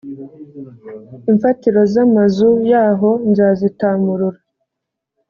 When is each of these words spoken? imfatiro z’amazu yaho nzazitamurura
imfatiro 1.31 1.79
z’amazu 1.93 2.49
yaho 2.71 3.09
nzazitamurura 3.29 4.39